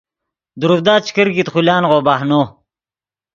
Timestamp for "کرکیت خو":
1.15-1.59